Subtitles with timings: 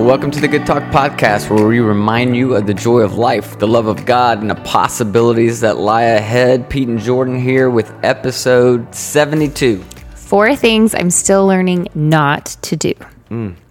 [0.00, 3.18] Well, welcome to the Good Talk Podcast, where we remind you of the joy of
[3.18, 6.70] life, the love of God, and the possibilities that lie ahead.
[6.70, 9.84] Pete and Jordan here with episode 72.
[10.14, 12.94] Four things I'm still learning not to do.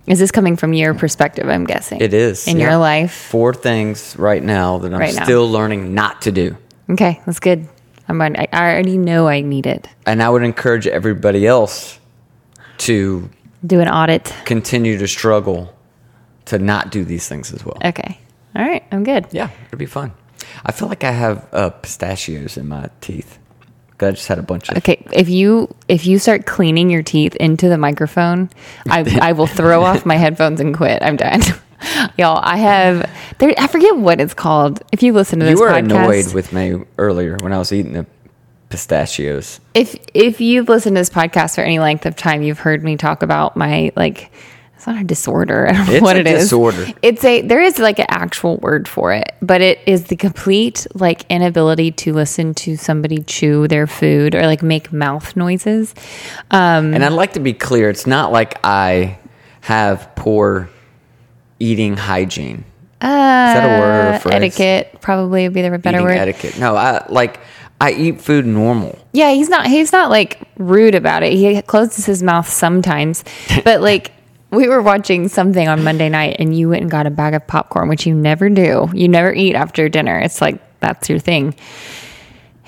[0.05, 1.49] Is this coming from your perspective?
[1.49, 2.03] I'm guessing Mm.
[2.03, 2.47] It is.
[2.47, 2.69] in yeah.
[2.69, 3.11] your life.
[3.11, 6.55] Four things right now that I'm Right still learning not to do.
[6.91, 7.67] Okay, that's good.
[8.07, 8.21] I'm.
[8.21, 9.87] I already know I need it.
[10.05, 11.99] And I would encourage everybody else
[12.79, 13.27] to
[13.65, 14.31] Do an audit.
[14.45, 15.73] continue to struggle
[16.49, 17.77] to not do these things as well.
[17.83, 18.19] Okay.
[18.55, 18.83] All right.
[18.91, 19.27] I'm good.
[19.31, 20.11] Yeah, it'll be fun.
[20.65, 23.37] I feel like I have uh, pistachios in my teeth.
[24.01, 24.77] I just had a bunch of.
[24.77, 25.03] Okay.
[25.11, 28.49] If you if you start cleaning your teeth into the microphone,
[28.87, 31.03] I I will throw off my headphones and quit.
[31.03, 31.41] I'm done.
[32.17, 33.53] Y'all, I have there.
[33.57, 34.81] I forget what it's called.
[34.91, 37.71] If you listen to this You were podcast, annoyed with me earlier when I was
[37.71, 38.05] eating the
[38.69, 39.59] pistachios.
[39.73, 42.95] if if you've listened to this podcast for any length of time, you've heard me
[42.97, 44.31] talk about my like
[44.79, 45.67] it's not a disorder.
[45.69, 46.43] I don't know It's what a it is.
[46.43, 46.87] disorder.
[47.01, 50.87] It's a there is like an actual word for it, but it is the complete
[50.93, 55.93] like inability to listen to somebody chew their food or like make mouth noises.
[56.49, 59.19] Um, And I'd like to be clear it's not like I
[59.61, 60.69] have poor
[61.59, 62.63] eating hygiene.
[63.01, 64.35] Uh, Is that a word or phrase?
[64.35, 66.17] etiquette probably would be the better Eating word.
[66.17, 66.57] etiquette.
[66.57, 67.41] No, I like
[67.81, 68.97] I eat food normal.
[69.13, 71.33] Yeah, he's not he's not like rude about it.
[71.33, 73.23] He closes his mouth sometimes.
[73.63, 74.11] But like
[74.51, 77.45] we were watching something on Monday night and you went and got a bag of
[77.47, 78.89] popcorn, which you never do.
[78.93, 80.19] You never eat after dinner.
[80.19, 81.55] It's like that's your thing.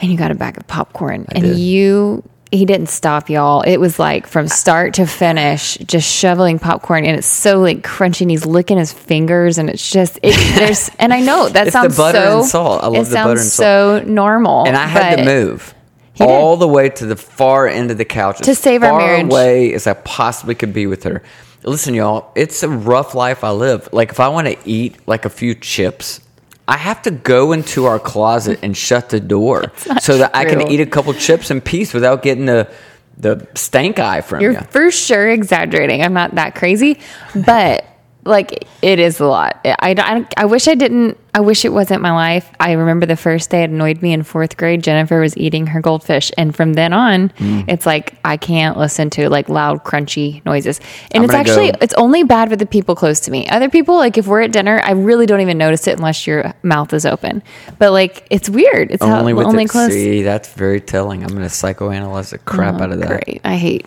[0.01, 1.57] And you got a bag of popcorn and did.
[1.57, 3.61] you he didn't stop y'all.
[3.61, 8.21] It was like from start to finish, just shoveling popcorn, and it's so like crunchy.
[8.23, 10.89] And he's licking his fingers, and it's just it, there's.
[10.99, 12.39] And I know that It's the sounds butter so.
[12.39, 12.83] and salt.
[12.83, 14.01] I love the butter and salt.
[14.03, 15.73] so normal, And I had to move
[16.13, 16.29] He did.
[16.29, 19.31] all the way to the far end of the couch To save our far marriage.
[19.31, 21.23] away as I possibly could be with her.
[21.63, 23.89] Listen, y'all, it's a rough life I live.
[23.91, 26.21] Like if I want to eat like a few chips,
[26.67, 30.71] I have to go into our closet and shut the door so that I can
[30.71, 32.71] eat a couple chips in peace without getting the
[33.17, 34.61] the stank eye from You're you.
[34.71, 36.01] for sure exaggerating.
[36.01, 36.99] I'm not that crazy,
[37.35, 37.85] but
[38.23, 39.59] like it is a lot.
[39.63, 41.17] I, I, I wish I didn't.
[41.33, 42.51] I wish it wasn't my life.
[42.59, 44.83] I remember the first day it annoyed me in fourth grade.
[44.83, 47.63] Jennifer was eating her goldfish, and from then on, Mm.
[47.69, 50.81] it's like I can't listen to like loud, crunchy noises.
[51.11, 53.47] And I'm it's actually go- it's only bad with the people close to me.
[53.47, 56.53] Other people, like if we're at dinner, I really don't even notice it unless your
[56.63, 57.43] mouth is open.
[57.79, 58.91] But like it's weird.
[58.91, 59.69] It's Only how, with only it.
[59.69, 59.93] close.
[59.93, 61.23] See, that's very telling.
[61.23, 63.09] I'm going to psychoanalyze the crap out of that.
[63.11, 63.41] Oh, Great.
[63.45, 63.85] I hate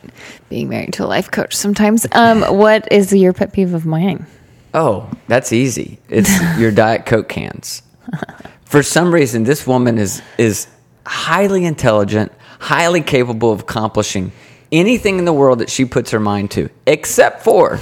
[0.49, 2.07] being married to a life coach sometimes.
[2.13, 4.25] Um, what is your pet peeve of mine?
[4.75, 5.99] Oh, that's easy.
[6.09, 7.83] It's your Diet Coke cans.
[8.65, 10.67] For some reason, this woman is is
[11.07, 14.33] highly intelligent, highly capable of accomplishing
[14.73, 17.79] anything in the world that she puts her mind to, except for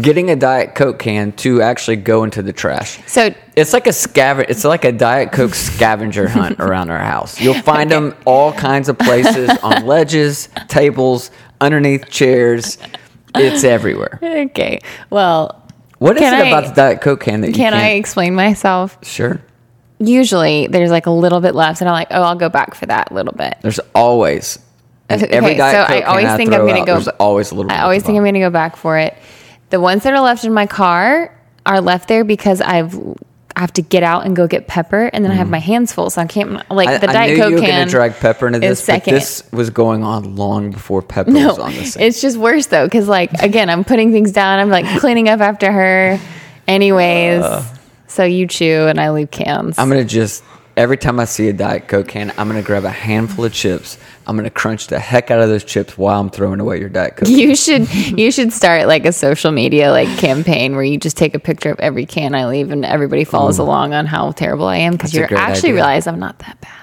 [0.00, 2.98] getting a Diet Coke can to actually go into the trash.
[3.06, 4.50] So It's like a scavenger.
[4.50, 7.38] It's like a Diet Coke scavenger hunt around our house.
[7.38, 12.78] You'll find them all kinds of places on ledges, tables, underneath chairs.
[13.34, 14.18] It's everywhere.
[14.22, 14.80] okay.
[15.10, 15.61] Well,
[16.02, 17.74] What is Can it I- about the Diet Coke can that you can?
[17.74, 18.98] I explain myself?
[19.02, 19.40] Sure.
[19.98, 22.86] Usually there's like a little bit left and I'm like, oh, I'll go back for
[22.86, 23.56] that little bit.
[23.62, 24.58] There's always
[25.08, 27.08] and Okay, every Diet so I always can think throw I'm gonna out, go- There's
[27.08, 27.68] always a little.
[27.68, 29.16] bit I always think I'm going to go back for it.
[29.70, 31.32] The ones that are left in my car
[31.66, 32.98] are left there because I've
[33.56, 35.92] I have to get out and go get pepper, and then I have my hands
[35.92, 36.92] full, so I can't like Mm.
[36.94, 37.70] I, the I Diet knew Coke you were can.
[37.70, 39.14] going to drag pepper into this, but second.
[39.14, 42.02] this was going on long before pepper No, was on the scene.
[42.02, 44.58] it's just worse though, because like again, I'm putting things down.
[44.58, 46.18] I'm like cleaning up after her,
[46.68, 47.44] anyways.
[48.08, 49.78] so you chew and I leave cans.
[49.78, 50.42] I'm gonna just
[50.76, 53.98] every time I see a Diet Coke can, I'm gonna grab a handful of chips.
[54.26, 57.16] I'm gonna crunch the heck out of those chips while I'm throwing away your Diet
[57.16, 57.28] Coke.
[57.28, 61.34] you should you should start like a social media like campaign where you just take
[61.34, 63.60] a picture of every can I leave and everybody follows mm.
[63.60, 65.74] along on how terrible I am because you actually idea.
[65.74, 66.82] realize I'm not that bad.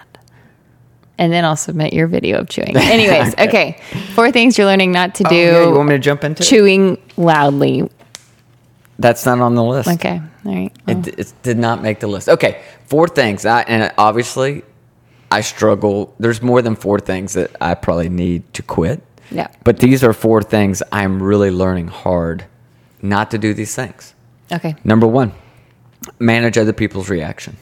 [1.17, 2.77] And then I'll submit your video of chewing.
[2.77, 3.81] Anyways, okay.
[4.15, 5.35] Four things you're learning not to Oh, do.
[5.35, 6.45] yeah, you want me to jump into it?
[6.45, 7.89] chewing loudly.
[8.99, 9.89] That's not on the list.
[9.89, 10.21] Okay.
[10.45, 10.71] All right.
[10.87, 12.29] It, it did not make the list.
[12.29, 13.45] Okay, four things.
[13.45, 14.63] I, and obviously,
[15.31, 16.13] I struggle.
[16.19, 19.01] There's more than four things that I probably need to quit.
[19.31, 19.47] Yeah.
[19.63, 22.45] But these are four things I'm really learning hard
[23.01, 24.13] not to do these things.
[24.51, 24.75] Okay.
[24.83, 25.31] Number one,
[26.17, 27.57] manage other people's reaction.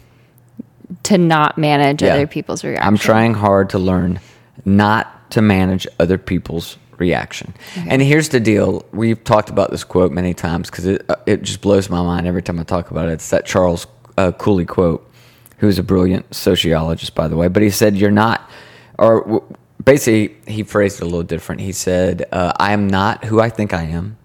[1.04, 2.14] To not manage Yeah.
[2.14, 2.88] other people's reaction.
[2.88, 4.20] I'm trying hard to learn
[4.63, 7.54] not to manage other people's reaction.
[7.88, 8.86] And here's the deal.
[8.94, 12.25] We've talked about this quote many times because it, uh, it just blows my mind
[12.25, 13.13] every time I talk about it.
[13.13, 13.86] It's that Charles
[14.18, 15.08] uh, Cooley quote,
[15.57, 17.48] who's a brilliant sociologist, by the way.
[17.48, 18.50] But he said, You're not,
[18.98, 21.62] or w- basically, he phrased it a little different.
[21.62, 24.18] He said, uh, I am not who I think I am.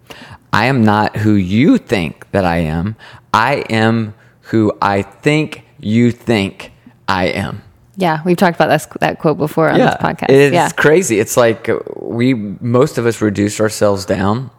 [0.52, 2.96] I am not who you think that I am.
[3.32, 6.72] I am who I think you think
[7.08, 7.62] I am.
[7.96, 10.30] Yeah, we've talked about this, that quote before on this podcast.
[10.30, 10.70] It's yeah.
[10.70, 11.20] crazy.
[11.20, 14.50] It's like we most of us reduce ourselves down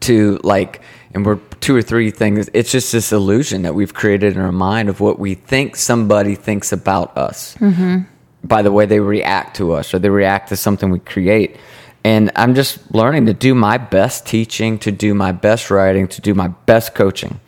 [0.00, 0.80] to like
[1.16, 4.52] and we're two or three things it's just this illusion that we've created in our
[4.52, 7.56] mind of what we think somebody thinks about us.
[7.56, 8.02] Mm-hmm.
[8.44, 11.56] by the way they react to us or they react to something we create.
[12.04, 16.20] And i'm just learning to do my best teaching to do my best writing to
[16.20, 17.40] do my best coaching.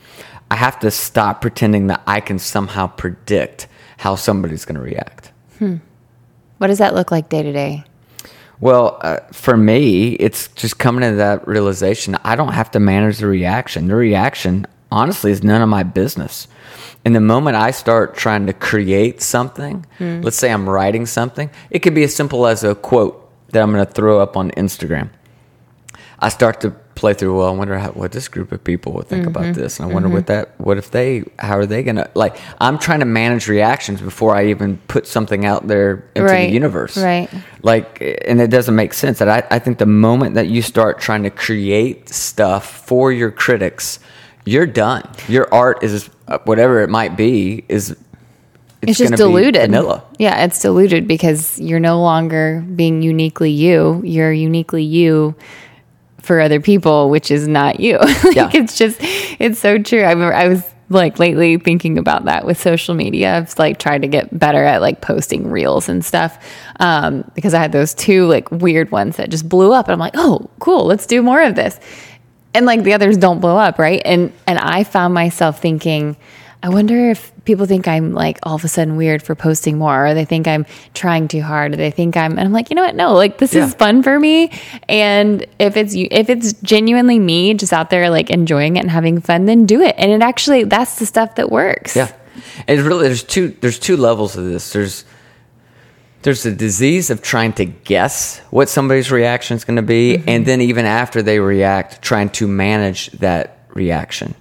[0.50, 3.68] I have to stop pretending that i can somehow predict
[3.98, 5.30] how somebody's going to react
[6.56, 7.84] What does that look like day to day?
[8.60, 12.16] Well, uh, for me, it's just coming to that realization.
[12.24, 13.86] I don't have to manage the reaction.
[13.86, 16.48] The reaction, honestly, is none of my business.
[17.04, 21.78] And the moment I start trying to create something, let's say I'm writing something, it
[21.80, 25.10] could be as simple as a quote that I'm going to throw up on Instagram.
[26.18, 27.38] I start to play through.
[27.38, 29.60] Well, I wonder how, what this group of people would think about mm-hmm.
[29.60, 30.32] this, and I wonder what mm-hmm.
[30.32, 30.60] that.
[30.60, 31.24] What if they?
[31.38, 32.36] How are they gonna like?
[32.60, 36.52] I'm trying to manage reactions before I even put something out there into Right, the
[36.52, 36.98] universe.
[36.98, 37.30] right.
[37.62, 39.20] Like, and it doesn't make sense.
[39.20, 43.30] That I, I think the moment that you start trying to create stuff for your
[43.30, 44.00] critics,
[44.44, 45.08] you're done.
[45.28, 46.10] Your art is
[46.44, 47.96] whatever it might be is.
[48.80, 49.62] It's, just diluted.
[49.62, 50.04] Vanilla.
[50.20, 54.00] Yeah, it's diluted because you're no longer being uniquely you.
[54.04, 55.34] You're uniquely you
[56.28, 57.98] for other people, which is not you.
[58.24, 58.50] like, Yeah.
[58.54, 60.02] It's just, it's so true.
[60.02, 63.36] I remember I was like lately thinking about that with social media.
[63.36, 66.38] I've like tried to get better at like posting reels and stuff
[66.80, 69.86] um, because I had those two like weird ones that just blew up.
[69.86, 71.78] And I'm like, oh, cool, let's do more of this.
[72.54, 74.00] And like the others don't blow up, right?
[74.04, 76.16] And and I found myself thinking,
[76.60, 80.08] I wonder if people think I'm like all of a sudden weird for posting more,
[80.08, 82.32] or they think I'm trying too hard, or they think I'm.
[82.32, 82.96] And I'm like, you know what?
[82.96, 83.66] No, like this Yeah.
[83.66, 84.50] is fun for me.
[84.88, 88.90] And if it's you, if it's genuinely me, just out there like enjoying it and
[88.90, 89.94] having fun, then do it.
[89.98, 91.94] And it actually, that's the stuff that works.
[91.94, 92.10] Yeah,
[92.66, 93.48] and really, there's two.
[93.60, 94.72] There's two levels of this.
[94.72, 95.04] There's
[96.22, 100.28] there's the disease of trying to guess what somebody's reaction is going to be, mm-hmm.
[100.28, 104.34] and then even after they react, trying to manage that reaction.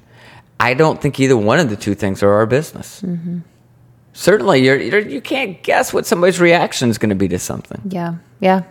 [0.59, 3.01] I don't think either one of the two things are our business.
[3.01, 3.39] Mm-hmm.
[4.13, 7.81] Certainly, you're, you're you can't guess what somebody's reaction is going to be to something.
[7.89, 8.15] Yeah.
[8.39, 8.63] Yeah.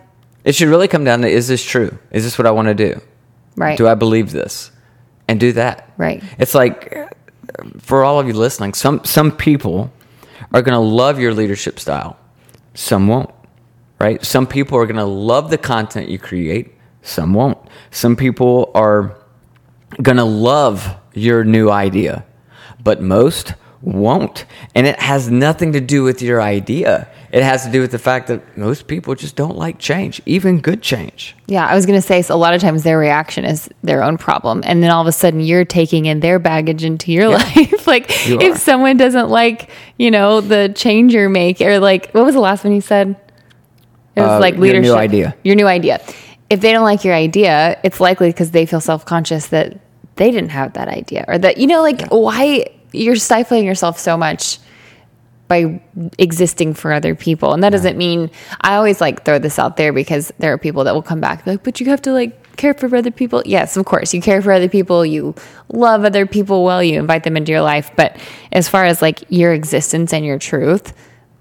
[0.43, 1.97] It should really come down to: Is this true?
[2.11, 2.99] Is this what I want to do?
[3.55, 3.77] Right.
[3.77, 4.71] Do I believe this?
[5.29, 5.93] And do that.
[5.97, 6.23] Right.
[6.37, 7.13] It's like
[7.79, 9.91] for all of you listening, some some people
[10.53, 12.17] are going to love your leadership style.
[12.73, 13.31] Some won't.
[13.99, 14.23] Right?
[14.23, 16.73] Some people are going to love the content you create.
[17.01, 17.57] Some won't.
[17.89, 19.17] Some people are
[20.01, 22.25] going to love your new idea,
[22.83, 24.45] but most won't.
[24.75, 27.07] And it has nothing to do with your idea.
[27.31, 30.59] It has to do with the fact that most people just don't like change, even
[30.61, 31.35] good change.
[31.47, 34.01] Yeah, I was going to say, so a lot of times their reaction is their
[34.01, 34.63] own problem.
[34.65, 37.85] And then all of a sudden you're taking in their baggage into your life.
[37.93, 42.25] like You if someone doesn't like, you know, the change you're making, or like, what
[42.25, 43.09] was the last one you said?
[44.15, 44.95] It was Uh, like your new leadership.
[44.97, 45.35] idea.
[45.43, 46.01] Your new idea.
[46.49, 49.77] If they don't like your idea, it's likely because they feel self conscious that
[50.17, 54.17] they didn't have that idea or that, you know, like why you're stifling yourself so
[54.17, 54.59] much
[55.47, 55.81] by
[56.17, 57.53] existing for other people.
[57.53, 58.29] And that doesn't mean
[58.61, 61.45] I always like throw this out there because there are people that will come back
[61.47, 63.41] like, but you have to like care for other people.
[63.45, 65.35] Yes, of course, you care for other people, you
[65.69, 67.91] love other people well, you invite them into your life.
[67.95, 68.19] But
[68.51, 70.93] as far as like your existence and your truth,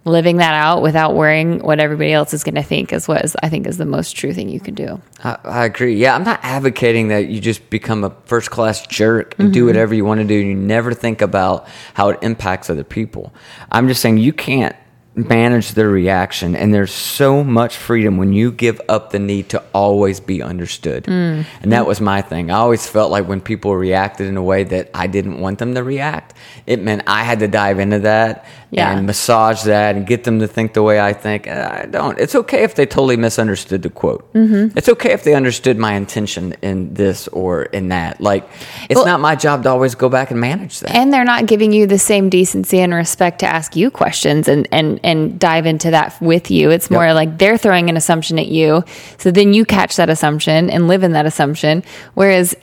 [0.06, 3.36] living that out without worrying what everybody else is going to think is what is,
[3.42, 5.02] I think is the most true thing you can do.
[5.24, 5.96] I, I agree.
[5.96, 9.66] Yeah, I'm not advocating that you just become a first class jerk and do mm-hmm.
[9.66, 13.34] whatever you want to do and you never think about how it impacts other people.
[13.72, 14.76] I'm just saying you can't
[15.16, 19.62] manage their reaction and there's so much freedom when you give up the need to
[19.72, 21.08] always be understood.
[21.08, 22.50] And that was my thing.
[22.50, 25.74] I always felt like when people reacted in a way that I didn't want them
[25.74, 26.34] to react,
[26.66, 28.92] it meant I had to dive into that Yeah.
[28.94, 31.46] and massage that and get them to think the way I think.
[31.48, 32.18] Uh, I don't.
[32.18, 34.30] It's okay if they totally misunderstood the quote.
[34.34, 34.76] Mm-hmm.
[34.76, 38.20] It's okay if they understood my intention in this or in that.
[38.20, 38.46] Like,
[38.90, 40.94] it's Well- not my job to always go back and manage that.
[40.94, 44.68] And they're not giving you the same decency and respect to ask you questions and,
[44.72, 46.70] and, and dive into that with you.
[46.70, 47.14] It's more Yep.
[47.14, 48.82] like they're throwing an assumption at you.
[49.18, 51.84] So then you catch that assumption and live in that assumption.
[52.14, 52.54] Whereas,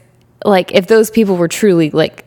[0.46, 2.26] like, if those people were truly like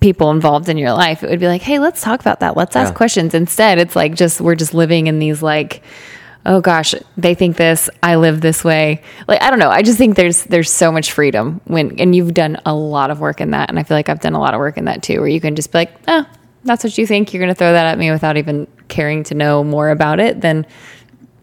[0.00, 2.56] people involved in your life, it would be like, hey, let's talk about that.
[2.56, 2.96] Let's ask Yeah.
[2.96, 3.34] questions.
[3.34, 5.82] Instead, it's like just, we're just living in these like,
[6.46, 9.02] oh gosh, they think this, I live this way.
[9.28, 9.70] Like I don't know.
[9.70, 13.18] I just think there's there's so much freedom when and you've done a lot of
[13.20, 15.02] work in that and I feel like I've done a lot of work in that
[15.02, 16.26] too where you can just be like, "Oh,
[16.64, 17.32] that's what you think.
[17.32, 20.40] You're going to throw that at me without even caring to know more about it."
[20.40, 20.66] Then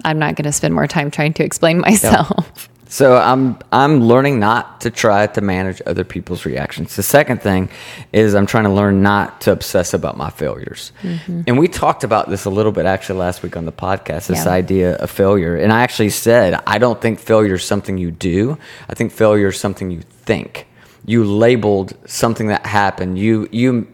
[0.04, 2.68] I'm not going to spend more time trying to explain myself.
[2.88, 6.98] So I'm I'm learning not to try to manage other people's reactions.
[6.98, 7.70] The second thing
[8.12, 10.92] is I'm trying to learn not to obsess about my failures.
[11.02, 11.44] Mm-hmm.
[11.48, 14.28] And we talked about this a little bit actually last week on the podcast.
[14.28, 14.52] This Yeah.
[14.52, 18.58] idea of failure, and I actually said I don't think failure is something you do.
[18.90, 20.68] I think failure is something you think.
[21.06, 23.18] You labeled something that happened.
[23.18, 23.88] You you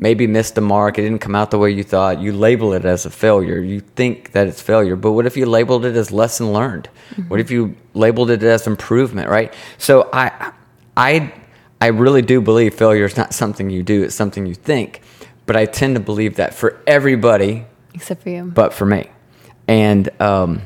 [0.00, 0.98] maybe missed the mark.
[0.98, 2.20] It didn't come out the way you thought.
[2.20, 3.60] You label it as a failure.
[3.60, 4.96] You think that it's failure.
[4.96, 6.88] But what if you labeled it as lesson learned?
[7.28, 9.52] What if you labeled it as improvement, right?
[9.78, 10.52] So I
[10.96, 11.32] I
[11.80, 15.02] I really do believe failure is not something you do, it's something you think.
[15.46, 17.64] But I tend to believe that for everybody
[17.94, 18.44] Except for you.
[18.44, 19.10] but for me.
[19.68, 20.62] And um,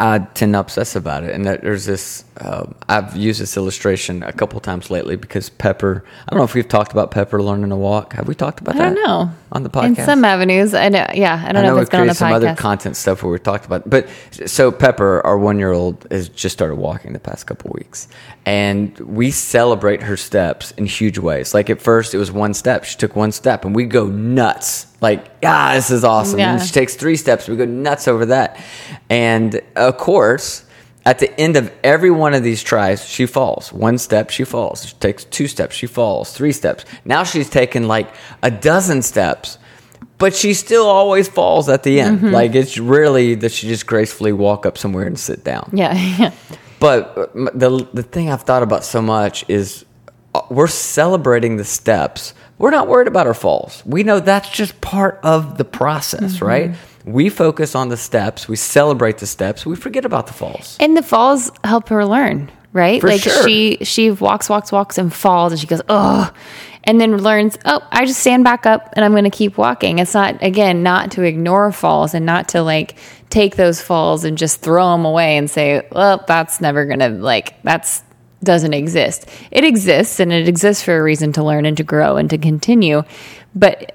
[0.00, 1.34] I tend to obsess about it.
[1.34, 6.02] And that there's this, uh, I've used this illustration a couple times lately because Pepper,
[6.26, 8.14] I don't know if we've talked about Pepper learning to walk.
[8.14, 8.92] Have we talked about I that?
[8.92, 9.34] I don't know.
[9.52, 9.98] On the podcast.
[9.98, 11.04] In some avenues, I know.
[11.12, 13.24] Yeah, I don't know if we've it's been on the created some other content stuff
[13.24, 14.08] where we talked about, but
[14.46, 18.06] so Pepper, our one-year-old, has just started walking the past couple weeks,
[18.46, 21.52] and we celebrate her steps in huge ways.
[21.52, 24.86] Like at first, it was one step; she took one step, and we go nuts.
[25.00, 26.38] Like, ah, this is awesome.
[26.38, 26.52] Yeah.
[26.52, 28.56] And she takes three steps, we go nuts over that,
[29.08, 30.64] and of course.
[31.06, 33.72] At the end of every one of these tries, she falls.
[33.72, 34.86] One step, she falls.
[34.86, 36.32] She takes two steps, she falls.
[36.32, 36.84] Three steps.
[37.04, 39.58] Now she's taken like a dozen steps
[40.20, 42.18] but she still always falls at the end.
[42.18, 42.30] Mm-hmm.
[42.30, 45.70] Like it's rarely that she just gracefully walk up somewhere and sit down.
[45.72, 46.32] Yeah, yeah.
[46.78, 49.84] But uh, the the thing I've thought about so much is
[50.50, 52.34] we're celebrating the steps.
[52.58, 53.82] We're not worried about our falls.
[53.86, 56.44] We know that's just part of the process, Mm-hmm.
[56.44, 56.74] right?
[57.06, 58.46] We focus on the steps.
[58.46, 59.64] We celebrate the steps.
[59.64, 60.76] We forget about the falls.
[60.80, 63.00] And the falls help her learn, right?
[63.00, 63.42] For like sure.
[63.48, 66.30] she she walks, walks, walks, and falls, and she goes, oh,
[66.84, 69.98] and then learns, oh, I just stand back up and I'm going to keep walking.
[69.98, 72.96] It's not again not to ignore falls and not to like
[73.30, 77.08] take those falls and just throw them away and say, well, that's never going to
[77.08, 78.02] like that's
[78.42, 79.28] doesn't exist.
[79.50, 82.38] It exists and it exists for a reason to learn and to grow and to
[82.38, 83.02] continue,
[83.54, 83.94] but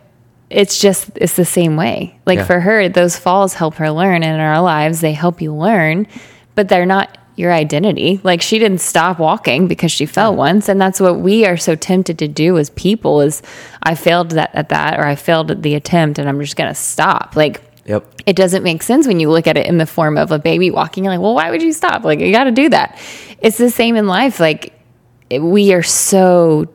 [0.49, 2.19] it's just it's the same way.
[2.25, 2.45] Like Yeah.
[2.45, 6.07] for her, those falls help her learn and in our lives they help you learn,
[6.53, 8.21] but they're not your identity.
[8.23, 11.75] Like she didn't stop walking because she fell once and that's what we are so
[11.75, 13.41] tempted to do as people is
[13.83, 16.69] I failed that at that or I failed at the attempt and I'm just going
[16.69, 17.35] to stop.
[17.35, 18.03] Like Yep.
[18.25, 20.71] it doesn't make sense when you look at it in the form of a baby
[20.71, 21.03] walking.
[21.03, 22.03] You're like, well, why would you stop?
[22.03, 22.97] Like, you got to do that.
[23.45, 24.39] It's the same in life.
[24.39, 24.73] Like,
[25.29, 26.67] we are so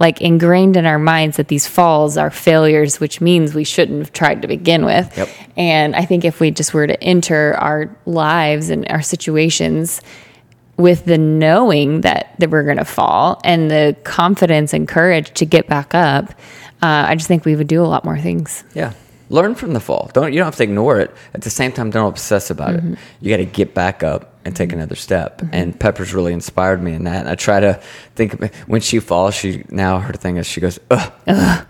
[0.00, 4.12] like ingrained in our minds that these falls are failures, which means we shouldn't have
[4.12, 5.14] tried to begin with.
[5.16, 5.28] Yep.
[5.56, 10.00] And I think if we just were to enter our lives and our situations
[10.78, 15.44] with the knowing that, that we're going to fall and the confidence and courage to
[15.44, 16.30] get back up,
[16.82, 18.64] uh, I just think we would do a lot more things.
[18.74, 18.94] Yeah.
[19.30, 20.10] Learn from the fall.
[20.12, 21.10] Don't you don't have to ignore it.
[21.34, 22.92] At the same time, don't obsess about Mm-hmm.
[22.94, 22.98] it.
[23.20, 25.42] You got to get back up and take another step.
[25.52, 27.20] And Pepper's really inspired me in that.
[27.20, 27.80] And I try to
[28.14, 31.66] think when she falls, she now her thing is she goes ugh, ugh.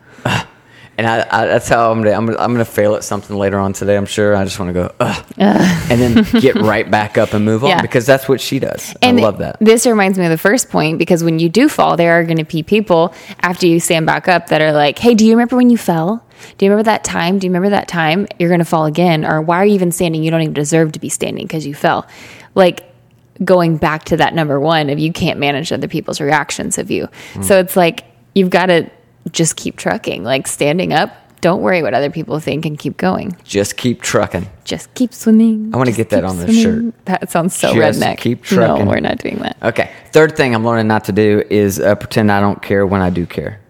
[0.99, 3.59] and I, I, that's how I'm gonna, I'm gonna I'm gonna fail at something later
[3.59, 3.97] on today.
[3.97, 4.35] I'm sure.
[4.37, 7.71] I just want to go ugh, and then get right back up and move on
[7.71, 7.83] Yeah.
[7.83, 8.95] because that's what she does.
[9.03, 9.57] And I love that.
[9.61, 12.39] This reminds me of the first point because when you do fall, there are going
[12.39, 15.57] to be people after you stand back up that are like, "Hey, do you remember
[15.57, 16.24] when you fell?
[16.59, 17.39] Do you remember that time?
[17.39, 18.27] Do you remember that time?
[18.39, 20.23] You're going to fall again, or why are you even standing?
[20.23, 22.07] You don't even deserve to be standing because you fell."
[22.55, 22.91] Like
[23.43, 27.09] going back to that number one of you can't manage other people's reactions of you.
[27.33, 27.43] Hmm.
[27.43, 28.89] So it's like you've got to
[29.33, 31.11] just keep trucking, like standing up.
[31.41, 33.37] Don't worry what other people think and keep going.
[33.45, 34.47] Just keep trucking.
[34.65, 35.73] Just keep swimming.
[35.75, 36.95] I wanna get that on the swimming.
[37.05, 38.17] That sounds so Just redneck.
[38.17, 38.87] keep trucking.
[38.87, 39.59] No, we're not doing that.
[39.63, 39.91] Okay.
[40.13, 43.11] Third thing I'm learning not to do is uh, pretend I don't care when I
[43.11, 43.61] do care.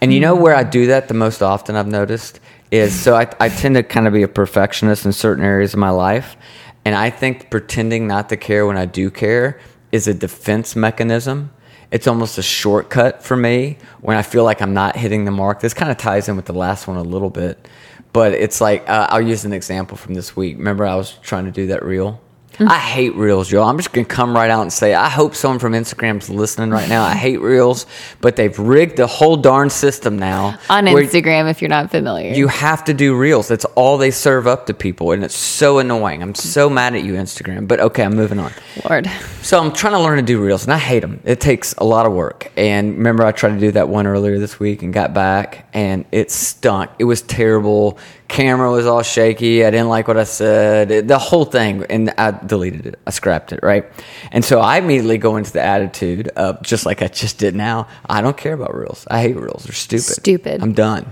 [0.00, 2.40] And you know where I do that the most often, I've noticed,
[2.70, 5.80] is so I, I tend to kind of be a perfectionist in certain areas of
[5.80, 6.36] my life.
[6.84, 11.50] And I think pretending not to care when I do care is a defense mechanism.
[11.90, 15.60] It's almost a shortcut for me when I feel like I'm not hitting the mark.
[15.60, 17.66] This kind of ties in with the last one a little bit.
[18.12, 20.58] But it's like, uh, I'll use an example from this week.
[20.58, 22.20] Remember, I was trying to do that reel?
[22.60, 23.68] I hate reels, y'all.
[23.68, 26.88] I'm just gonna come right out and say I hope someone from Instagram's listening right
[26.88, 27.04] now.
[27.04, 27.86] I hate reels,
[28.20, 30.58] but they've rigged the whole darn system now.
[30.68, 32.32] on Instagram if you're not familiar.
[32.32, 33.48] You have to do reels.
[33.48, 36.22] That's all they serve up to people, and it's so annoying.
[36.22, 37.68] I'm so mad at you, Instagram.
[37.68, 38.52] But okay, I'm moving on.
[38.88, 39.10] Lord.
[39.42, 41.20] So I'm trying to learn to do reels, and I hate them.
[41.24, 42.50] It takes a lot of work.
[42.56, 46.04] And remember, I tried to do that one earlier this week and got back, and
[46.12, 46.90] it stunk.
[46.98, 47.98] It was terrible.
[48.28, 49.64] Camera was all shaky.
[49.64, 51.08] I didn't like what I said.
[51.08, 52.98] The whole thing, and I deleted it.
[53.06, 53.86] I scrapped it, right?
[54.30, 57.88] And so I immediately go into the attitude of just like I just did now.
[58.08, 59.06] I don't care about rules.
[59.10, 59.64] I hate rules.
[59.64, 60.02] They're stupid.
[60.04, 60.62] Stupid.
[60.62, 61.06] I'm done.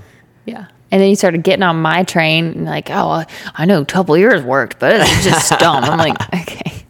[0.44, 0.66] Yeah.
[0.92, 4.16] And then you started getting on my train and like, oh, I know a couple
[4.16, 5.85] years worked, but it's just dumb.
[5.85, 6.85] I'm like, okay.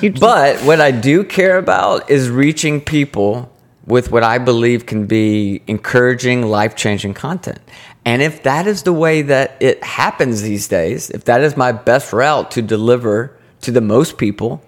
[0.00, 3.52] just- But what I do care about is reaching people
[3.86, 7.58] with what I believe can be encouraging, life changing content.
[8.10, 11.70] And if that is the way that it happens these days, if that is my
[11.70, 14.60] best route to deliver to the most people,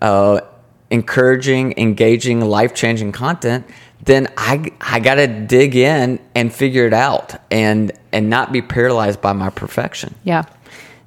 [0.00, 0.40] uh,
[0.88, 3.66] encouraging, engaging, life changing content,
[4.02, 8.62] then I, I got to dig in and figure it out and, and not be
[8.62, 10.14] paralyzed by my perfection.
[10.24, 10.44] yeah.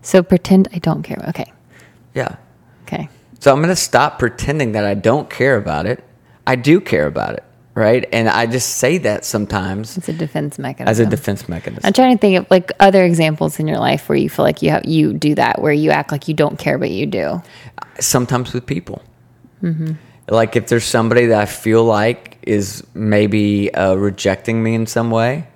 [0.03, 1.25] So pretend I don't care.
[1.30, 1.51] Okay.
[2.13, 2.36] Yeah.
[2.84, 3.10] Okay.
[3.39, 6.03] So I'm going to stop pretending that I don't care about it.
[6.46, 7.44] I do care about it,
[7.75, 8.08] right?
[8.13, 10.92] And I just say that sometimes It's a defense mechanism.
[10.92, 11.86] as a defense mechanism.
[11.86, 14.62] I'm trying to think of like other examples in your life where you feel like
[14.62, 17.42] you have you do that, where you act like you don't care, but you do.
[18.00, 19.01] sometimes with people.
[20.30, 25.10] Like if there's somebody that I feel like is maybe uh, rejecting me in some
[25.12, 25.48] way,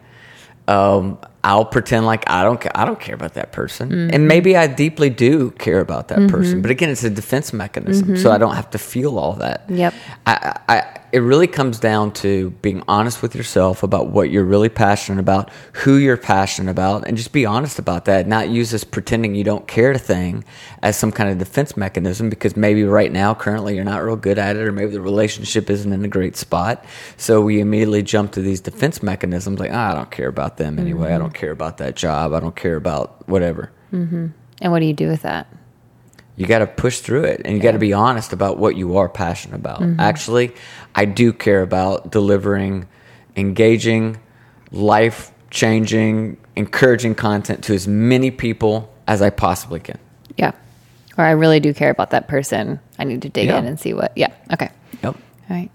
[0.68, 1.18] um,
[1.48, 4.28] I'll pretend like I don't I don't care about that person, and mm-hmm.
[4.28, 6.28] maybe I deeply do care about that mm-hmm.
[6.28, 6.62] person.
[6.62, 8.36] But again, it's a defense mechanism, so mm-hmm.
[8.36, 9.64] I don't have to feel all that.
[9.70, 9.94] Yep.
[10.26, 14.68] I, I, it really comes down to being honest with yourself about what you're really
[14.68, 18.28] passionate about, who you're passionate about, and just be honest about that.
[18.28, 20.44] Not use this pretending you don't care thing
[20.84, 24.38] as some kind of defense mechanism because maybe right now, currently, you're not real good
[24.38, 26.84] at it, or maybe the relationship isn't in a great spot.
[27.16, 30.78] So we immediately jump to these defense mechanisms like, "Ah, I don't care about them
[30.78, 31.14] anyway.
[31.14, 32.34] I don't care about that job.
[32.34, 33.72] I don't care about whatever.
[33.94, 34.28] Mm-hmm.
[34.62, 35.48] And what do you do with that?
[36.36, 38.98] You got to push through it and you got to be honest about what you
[38.98, 39.80] are passionate about.
[39.80, 40.00] Mm-hmm.
[40.00, 40.54] Actually,
[40.94, 42.88] I do care about delivering
[43.36, 44.20] engaging,
[44.72, 49.98] life changing, encouraging content to as many people as I possibly can.
[50.36, 50.52] Yeah.
[51.18, 52.80] Or I really do care about that person.
[53.00, 53.58] I need to dig Yeah.
[53.58, 54.12] in and see what.
[54.16, 54.32] Yeah.
[54.52, 54.70] Okay.
[55.04, 55.16] Yep.
[55.16, 55.16] All
[55.50, 55.72] right.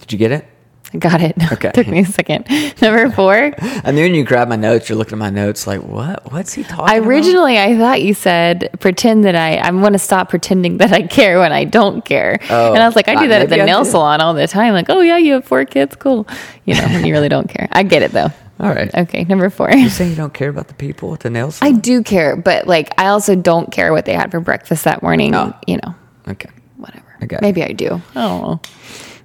[0.00, 0.46] Did you get it?
[0.94, 1.36] I got it.
[1.52, 1.70] Okay.
[1.72, 2.46] Took me a second.
[2.80, 3.34] Number four.
[3.84, 6.32] And then when you grab my notes, you're looking at my notes like, what?
[6.32, 7.08] What's he talking I about?
[7.08, 11.02] originally I thought you said pretend that I I want to stop pretending that I
[11.06, 12.38] care when I don't care.
[12.48, 13.90] Oh, and I was like, I do uh, that at the I nail do.
[13.90, 14.72] salon all the time.
[14.72, 16.26] Like, oh yeah, you have four kids, cool.
[16.64, 17.68] You know, when you really don't care.
[17.72, 18.30] I get it though.
[18.60, 18.94] All right.
[18.94, 19.70] Okay, number four.
[19.72, 21.74] You saying you don't care about the people at the nail salon?
[21.74, 25.02] I do care, but like I also don't care what they had for breakfast that
[25.02, 25.34] morning.
[25.34, 25.52] Oh.
[25.66, 25.94] You know,
[26.28, 26.50] okay.
[26.76, 27.04] whatever.
[27.20, 27.42] I it.
[27.42, 28.00] Maybe I do.
[28.14, 28.60] I know.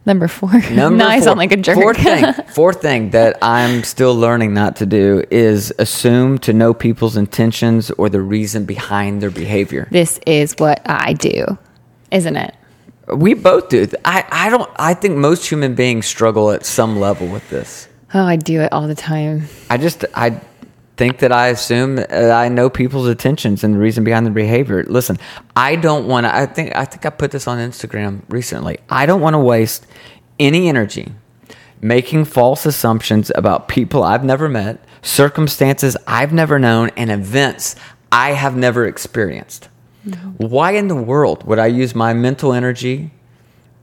[0.07, 0.53] Number four.
[0.71, 1.75] Number now I four- sound like a jerk.
[1.75, 6.73] Fourth thing, fourth thing that I'm still learning not to do is assume to know
[6.73, 9.87] people's intentions or the reason behind their behavior.
[9.91, 11.57] this is what I do,
[12.09, 12.55] isn't it?
[13.13, 13.85] We both do.
[14.05, 14.69] I, I don't.
[14.77, 17.87] I think most human beings struggle at some level with this.
[18.13, 19.43] Oh, I do it all the time.
[19.69, 20.39] I just I
[20.97, 24.83] think that I assume that I know people's intentions and the reason behind their behavior.
[24.83, 25.17] Listen,
[25.55, 26.35] I don't want to.
[26.35, 28.79] I think I think I put this on Instagram recently.
[28.89, 29.85] I don't want to waste
[30.39, 31.13] any energy
[31.81, 37.75] making false assumptions about people I've never met, circumstances I've never known, and events
[38.11, 39.69] I have never experienced.
[40.05, 40.47] Mm-hmm.
[40.47, 43.11] Why in the world would I use my mental energy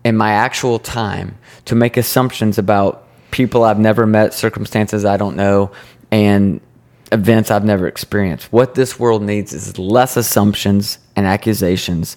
[0.04, 5.36] and my actual time to make assumptions about people I've never met, circumstances I don't
[5.36, 5.70] know,
[6.10, 6.60] and
[7.14, 8.52] events I've never experienced.
[8.52, 12.16] What this world needs is less assumptions and accusations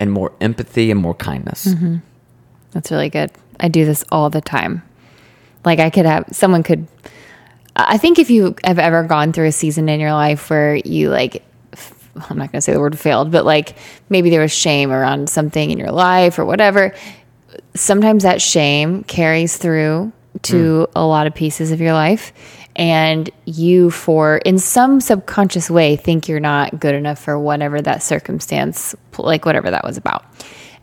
[0.00, 1.66] and more empathy and more kindness.
[1.66, 1.96] Mm-hmm.
[2.70, 3.30] That's really good.
[3.60, 4.82] I do this all the time.
[5.64, 6.86] Like I could have someone could
[7.74, 11.10] I think if you have ever gone through a season in your life where you
[11.10, 11.42] like
[12.30, 13.76] I'm not going to say the word failed, but like
[14.08, 16.94] maybe there was shame around something in your life or whatever,
[17.74, 20.92] sometimes that shame carries through to mm.
[20.94, 22.32] a lot of pieces of your life
[22.76, 28.02] and you for in some subconscious way think you're not good enough for whatever that
[28.02, 30.24] circumstance like whatever that was about.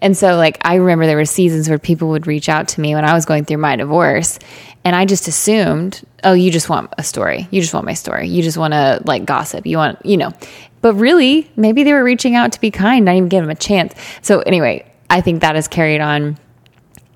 [0.01, 2.93] And so like i remember there were seasons where people would reach out to me
[2.93, 4.37] when i was going through my divorce
[4.83, 7.47] and i just assumed oh you just want a story.
[7.51, 8.27] You just want my story.
[8.27, 9.65] You just want to like gossip.
[9.65, 10.33] You want you know.
[10.81, 13.55] But really maybe they were reaching out to be kind not even give them a
[13.55, 13.93] chance.
[14.21, 16.37] So anyway i think that is carried on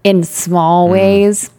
[0.04, 0.92] in small mm.
[0.92, 1.50] ways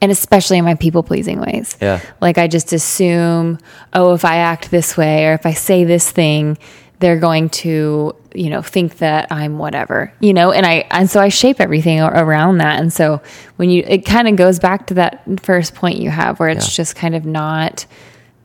[0.00, 1.76] and especially in my people pleasing ways.
[1.80, 2.00] Yeah.
[2.20, 3.58] Like I just assume,
[3.92, 6.58] oh, if I act this way or if I say this thing,
[7.00, 11.20] they're going to, you know, think that I'm whatever, you know, and I, and so
[11.20, 12.80] I shape everything around that.
[12.80, 13.20] And so
[13.56, 16.68] when you, it kind of goes back to that first point you have where it's
[16.68, 16.76] Yeah.
[16.76, 17.86] just kind of not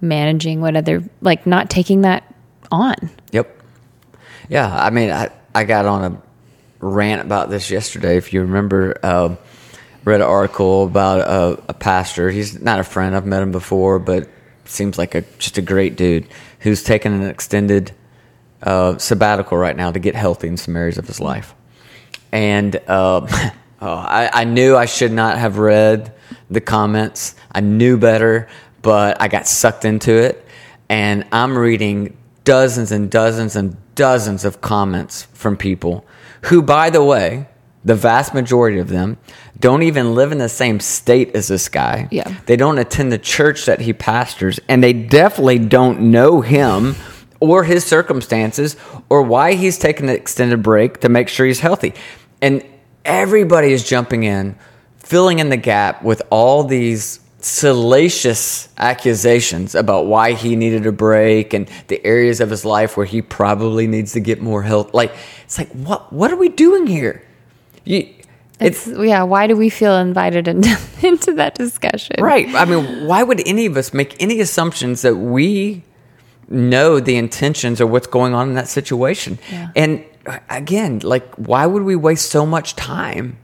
[0.01, 2.23] managing what other, like not taking that
[2.71, 2.95] on.
[3.31, 3.62] Yep.
[4.49, 6.21] Yeah, I mean, I, I got on a
[6.86, 8.17] rant about this yesterday.
[8.17, 9.38] If you remember, um,
[10.07, 12.31] read an article about a, a pastor.
[12.31, 13.13] He's not a friend.
[13.13, 14.29] I've met him before, but
[14.63, 16.27] seems like a just a great dude
[16.61, 17.91] who's taken an extended
[18.63, 21.53] uh, sabbatical right now to get healthy in some areas of his life.
[22.31, 23.27] And um,
[23.81, 26.13] oh, I, I knew I should not have read
[26.49, 27.35] the comments.
[27.51, 28.47] I knew better,
[28.81, 30.45] but I got sucked into it.
[30.87, 32.15] And I'm reading
[32.45, 36.05] dozens and dozens and dozens of comments from people
[36.43, 37.47] who, by the way,
[37.88, 39.17] the vast majority of them
[39.60, 42.08] don't even live in the same state as this guy.
[42.12, 42.36] Yeah.
[42.45, 46.95] They don't attend the church that he pastors, and they definitely don't know him
[47.39, 48.76] or his circumstances
[49.10, 51.93] or why he's taking an extended break to make sure he's healthy.
[52.41, 52.62] And
[53.06, 54.58] everybody is jumping in,
[54.97, 61.54] filling in the gap with all these salacious accusations about why he needed a break
[61.54, 64.93] and the areas of his life where he probably needs to get more help.
[64.93, 67.23] Like it's like what what are we doing here?
[67.88, 68.08] You,
[68.60, 69.23] It's, yeah.
[69.23, 72.17] Why do we feel invited into, into that discussion?
[72.19, 72.47] Right.
[72.56, 75.84] I mean, why would any of us make any assumptions that we
[76.50, 79.38] know the intentions or what's going on in that situation?
[79.52, 79.69] Yeah.
[79.76, 83.38] And uh, again, like, why would we waste so much time?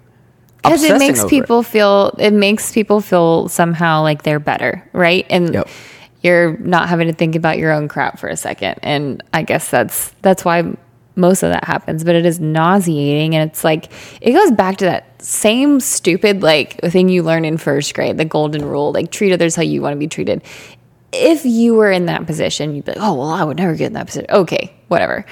[0.64, 5.54] because it makes people feel it makes people feel somehow like they're better right and
[5.54, 5.68] Yep.
[6.22, 9.70] you're not having to think about your own crap for a second and i guess
[9.70, 10.64] that's that's why
[11.16, 13.36] most of that happens but it is nauseating.
[13.36, 17.58] And it's like it goes back to that same stupid like thing you learn in
[17.58, 20.42] first grade the golden rule like treat others how you want to be treated.
[21.12, 23.88] If you were in that position you'd be like oh well i would never get
[23.88, 25.26] in that position okay whatever.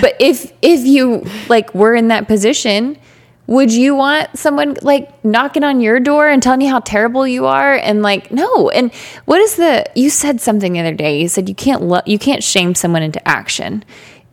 [0.00, 2.98] But if if you like were in that position
[3.46, 7.46] would you want someone like knocking on your door and telling you how terrible you
[7.46, 7.74] are?
[7.74, 8.70] And like no.
[8.70, 8.92] And
[9.24, 12.18] what is the you said something the other day you said you can't lo- you
[12.18, 13.84] can't shame someone into action.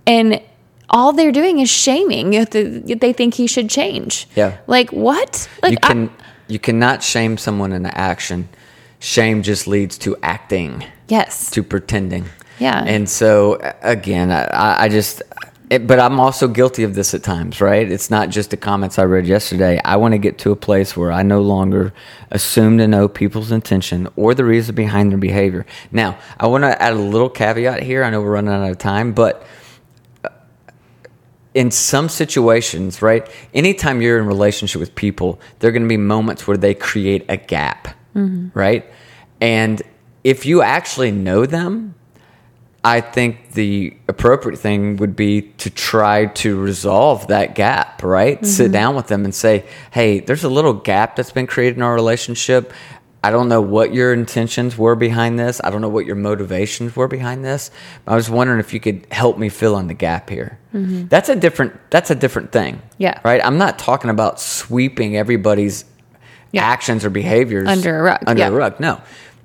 [0.08, 0.42] And
[0.94, 4.58] all they're doing is shaming if the, if they think he should change Yeah.
[4.68, 6.10] like what like you I- can
[6.48, 8.48] you cannot shame someone into action.
[9.00, 12.26] Shame just leads to acting, yes to pretending.
[12.60, 12.82] Yeah.
[12.86, 15.22] And so again, I- I, I just.
[15.70, 17.90] It, but I'm also guilty of this at times, right?
[17.90, 19.80] It's not just the comments I read yesterday.
[19.84, 21.94] I want to get to a place where I no longer
[22.30, 25.66] assume to know people's intention or the reason behind their behavior.
[25.92, 28.04] Now, I want to add a little caveat here.
[28.04, 29.44] I know we're running out of time, but
[31.54, 33.30] in some situations, right?
[33.54, 37.26] Anytime you're in relationship with people, there are going to be moments where they create
[37.30, 38.58] a gap, mm-hmm.
[38.58, 38.86] right?
[39.40, 39.82] And
[40.24, 41.96] if you actually know them,
[42.86, 48.46] I think the appropriate thing would be to try to resolve that gap, right?
[48.46, 48.74] Sit mm-hmm.
[48.74, 51.94] down with them and say, "Hey, there's a little gap that's been created in our
[51.94, 52.74] relationship.
[53.24, 55.62] I don't know what your intentions were behind this.
[55.64, 57.72] I don't know what your motivations were behind this.
[58.06, 61.08] I was wondering if you could help me fill in the gap here." Mm-hmm.
[61.08, 62.82] That's a different that's a different thing.
[62.98, 63.20] Yeah.
[63.24, 63.42] Right?
[63.44, 65.86] I'm not talking about sweeping everybody's
[66.52, 66.64] Yeah.
[66.66, 68.50] actions or behaviors Under a rug, Under yeah.
[68.50, 68.80] a rug.
[68.80, 69.02] No.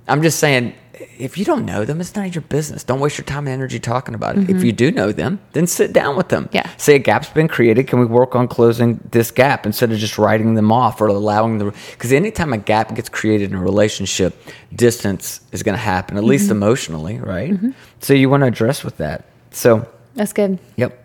[0.07, 0.73] I'm just saying
[1.17, 2.83] if you don't know them, it's none of your business.
[2.83, 4.49] Don't waste your time and energy talking about it.
[4.49, 6.45] If you do know them, then sit down with them.
[6.45, 6.55] Mm-hmm.
[6.55, 6.69] Yeah.
[6.77, 7.87] Say a gap's been created.
[7.87, 11.57] Can we work on closing this gap instead of just writing them off or allowing
[11.57, 14.35] the because anytime a gap gets created in a relationship,
[14.75, 16.29] distance is going to happen, at Mm-hmm.
[16.29, 17.53] least emotionally, right?
[18.01, 19.25] So you want to address with that.
[19.51, 20.98] So that's good Yep.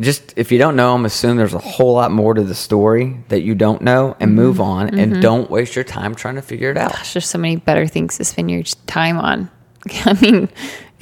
[0.00, 3.22] Just if you don't know them, assume there's a whole lot more to the story
[3.28, 4.36] that you don't know and mm-hmm.
[4.36, 5.20] move on and mm-hmm.
[5.20, 6.92] don't waste your time trying to figure it out.
[6.92, 9.50] gosh there's so many better things to spend your time on
[10.04, 10.48] i mean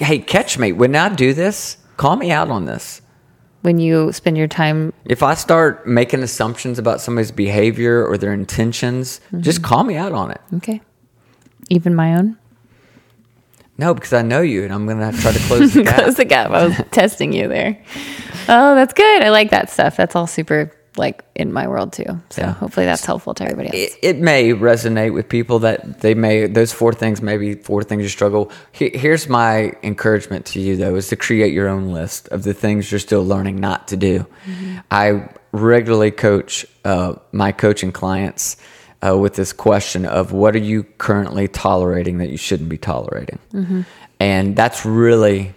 [0.03, 0.73] Hey, catch me.
[0.73, 3.03] When I do this, call me out on this.
[3.61, 8.33] when you spend your time If I start making assumptions about somebody's behavior or their
[8.33, 9.69] intentions, just mm-hmm.
[9.69, 10.41] call me out on it.
[10.55, 10.81] okay
[11.71, 12.37] even my own
[13.79, 15.97] No, because I know you and I'm going to try to close the gap.
[15.97, 16.51] Close the gap.
[16.51, 17.83] I was testing you there.
[18.49, 19.23] Oh, that's good.
[19.23, 19.97] I like that stuff.
[19.97, 22.05] That's all super like in my world too.
[22.29, 22.53] So Yeah.
[22.53, 23.95] hopefully that's helpful to everybody else.
[24.03, 28.03] it, it may resonate with people that they may those four things maybe four things
[28.03, 32.43] you struggle here's my encouragement to you though is to create your own list of
[32.43, 34.27] the things you're still learning not to do
[34.91, 38.59] i regularly coach uh, my coaching clients
[39.07, 43.39] uh, with this question of what are you currently tolerating that you shouldn't be tolerating
[43.53, 43.83] mm-hmm.
[44.21, 45.55] and that's really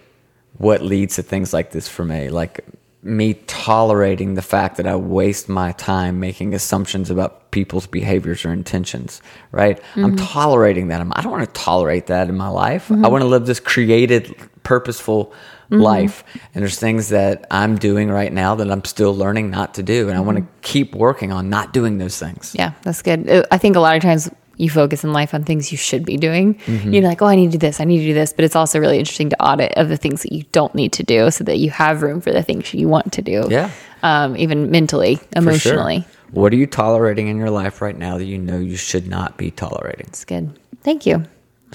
[0.58, 2.64] what leads to things like this for me like
[3.06, 8.52] me tolerating the fact that I waste my time making assumptions about people's behaviors or
[8.52, 9.80] intentions, right?
[9.94, 10.26] I'm mm-hmm.
[10.26, 11.00] tolerating that.
[11.00, 12.90] I'm, I don't want to tolerate that in my life.
[12.90, 13.10] I mm-hmm.
[13.10, 14.34] want to live this created,
[14.66, 15.32] purposeful
[15.70, 16.24] life.
[16.54, 20.08] And there's things that I'm doing right now that I'm still learning not to do.
[20.08, 22.54] And I want to keep working on not doing those things.
[22.58, 23.28] Yeah, that's good.
[23.28, 26.04] Uh, I think a lot of times you focus in life on things you should
[26.04, 26.54] be doing.
[26.54, 26.92] Mm-hmm.
[26.92, 28.32] You're like, oh, I need to do this, I need to do this.
[28.32, 31.02] But it's also really interesting to audit of the things that you don't need to
[31.02, 33.46] do so that you have room for the things you want to do.
[33.48, 33.70] Yeah.
[34.02, 35.26] Um, even mentally, sure.
[35.36, 36.04] emotionally.
[36.30, 39.36] What are you tolerating in your life right now that you know you should not
[39.36, 40.06] be tolerating?
[40.08, 40.58] It's good.
[40.82, 41.24] Thank you.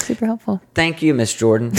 [0.02, 0.62] Super helpful.
[0.74, 1.72] Thank you, Miss Jordan.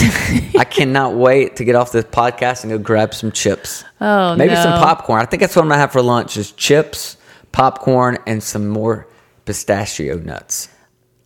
[0.57, 3.83] I cannot wait to get off this podcast and go grab some chips.
[4.01, 5.21] Oh, maybe some popcorn.
[5.21, 7.17] I think that's what I'm gonna have for lunch: is chips,
[7.51, 9.07] popcorn, and some more
[9.45, 10.69] pistachio nuts.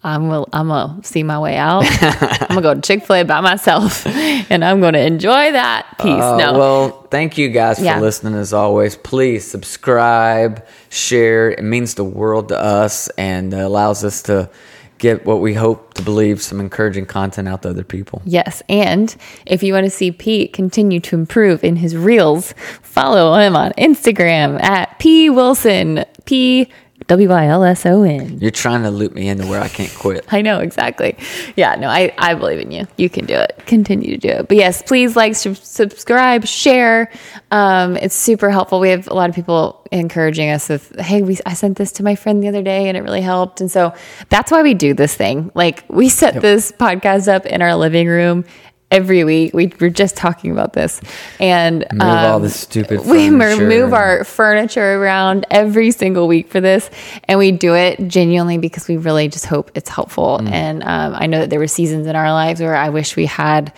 [0.03, 1.83] I'm gonna, I'm gonna see my way out.
[1.85, 4.05] I'm gonna go to Chick Fil A by myself,
[4.49, 6.21] and I'm gonna enjoy that piece.
[6.21, 7.99] Uh, no, Well, thank you guys for Yeah.
[7.99, 8.95] listening as always.
[8.95, 11.49] Please subscribe, share.
[11.51, 14.49] It means the world to us and allows us to
[14.97, 18.21] get what we hope to believe some encouraging content out to other people.
[18.25, 23.33] Yes, and if you want to see Pete continue to improve in his reels, follow
[23.35, 26.69] him on Instagram at P Wilson P
[27.05, 28.39] W I L S O N.
[28.39, 30.25] You're trying to loop me into where I can't quit.
[30.33, 31.15] I know exactly.
[31.55, 32.87] Yeah, no, I, I believe in you.
[32.97, 33.61] You can do it.
[33.65, 34.47] Continue to do it.
[34.47, 37.11] But yes, please like, sub- subscribe, share.
[37.51, 38.79] Um, it's super helpful.
[38.79, 42.03] We have a lot of people encouraging us with, hey, we I sent this to
[42.03, 43.61] my friend the other day and it really helped.
[43.61, 43.93] And so
[44.29, 45.51] that's why we do this thing.
[45.53, 48.43] Like we set this podcast up in our living room
[48.91, 49.53] every week.
[49.53, 51.01] We were just talking about this,
[51.39, 56.49] and Move all um, the stupid we furniture move our furniture around every single week
[56.49, 56.89] for this,
[57.25, 60.39] and we do it genuinely because we really just hope it's helpful.
[60.41, 60.51] Mm.
[60.51, 63.25] And um, I know that there were seasons in our lives where I wish we
[63.25, 63.73] had.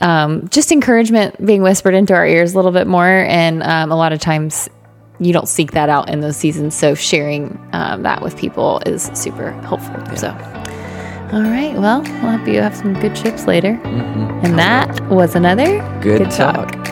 [0.00, 3.96] Um, just encouragement being whispered into our ears a little bit more, and um, a
[3.96, 4.68] lot of times
[5.20, 6.74] you don't seek that out in those seasons.
[6.74, 10.16] So sharing um, that with people is super helpful.
[10.16, 10.28] So,
[11.32, 13.80] all right, well, I hope you have some good chips later.
[13.84, 16.91] And that was another Good talk.